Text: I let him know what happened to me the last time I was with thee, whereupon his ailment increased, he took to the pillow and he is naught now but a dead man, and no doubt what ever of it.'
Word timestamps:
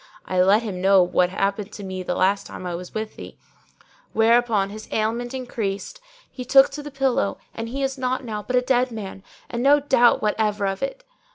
I 0.25 0.41
let 0.41 0.63
him 0.63 0.81
know 0.81 1.03
what 1.03 1.29
happened 1.29 1.71
to 1.73 1.83
me 1.83 2.01
the 2.01 2.15
last 2.15 2.47
time 2.47 2.65
I 2.65 2.73
was 2.73 2.91
with 2.95 3.17
thee, 3.17 3.37
whereupon 4.13 4.71
his 4.71 4.87
ailment 4.91 5.31
increased, 5.35 6.01
he 6.31 6.43
took 6.43 6.71
to 6.71 6.81
the 6.81 6.89
pillow 6.89 7.37
and 7.53 7.69
he 7.69 7.83
is 7.83 7.99
naught 7.99 8.23
now 8.23 8.41
but 8.41 8.55
a 8.55 8.61
dead 8.63 8.89
man, 8.91 9.21
and 9.47 9.61
no 9.61 9.79
doubt 9.79 10.19
what 10.19 10.33
ever 10.39 10.65
of 10.65 10.81
it.' 10.81 11.03